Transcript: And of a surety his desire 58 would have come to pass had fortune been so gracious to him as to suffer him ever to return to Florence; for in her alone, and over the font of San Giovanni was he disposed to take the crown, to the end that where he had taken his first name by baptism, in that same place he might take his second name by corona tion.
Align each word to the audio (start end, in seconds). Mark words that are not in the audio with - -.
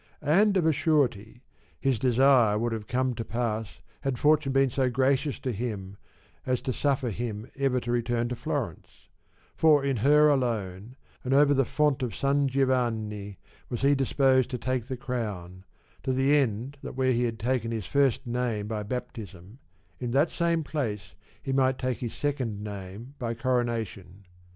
And 0.25 0.57
of 0.57 0.65
a 0.65 0.71
surety 0.73 1.43
his 1.79 1.99
desire 1.99 2.53
58 2.53 2.61
would 2.63 2.71
have 2.73 2.87
come 2.87 3.13
to 3.13 3.23
pass 3.23 3.81
had 4.01 4.17
fortune 4.17 4.51
been 4.51 4.71
so 4.71 4.89
gracious 4.89 5.37
to 5.41 5.51
him 5.51 5.95
as 6.43 6.59
to 6.63 6.73
suffer 6.73 7.11
him 7.11 7.51
ever 7.55 7.79
to 7.81 7.91
return 7.91 8.27
to 8.29 8.35
Florence; 8.35 9.09
for 9.55 9.85
in 9.85 9.97
her 9.97 10.27
alone, 10.29 10.95
and 11.23 11.35
over 11.35 11.53
the 11.53 11.65
font 11.65 12.01
of 12.01 12.15
San 12.15 12.47
Giovanni 12.47 13.37
was 13.69 13.83
he 13.83 13.93
disposed 13.93 14.49
to 14.49 14.57
take 14.57 14.85
the 14.85 14.97
crown, 14.97 15.65
to 16.01 16.11
the 16.13 16.35
end 16.35 16.79
that 16.81 16.95
where 16.95 17.11
he 17.11 17.25
had 17.25 17.37
taken 17.37 17.69
his 17.69 17.85
first 17.85 18.25
name 18.25 18.67
by 18.67 18.81
baptism, 18.81 19.59
in 19.99 20.09
that 20.09 20.31
same 20.31 20.63
place 20.63 21.13
he 21.43 21.53
might 21.53 21.77
take 21.77 21.99
his 21.99 22.15
second 22.15 22.63
name 22.63 23.13
by 23.19 23.35
corona 23.35 23.85
tion. 23.85 24.25